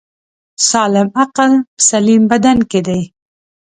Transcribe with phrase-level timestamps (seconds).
[0.69, 3.01] سالم عقل په سلیم بدن کی دی